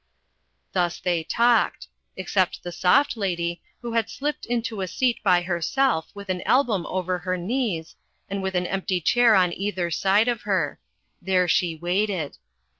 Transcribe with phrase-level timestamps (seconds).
[0.71, 6.09] Thus they talked; except the Soft Lady, who had slipped into a seat by herself
[6.15, 7.95] with an album over her knees,
[8.27, 10.79] and with an empty chair on either side of her.
[11.21, 12.39] There she waited.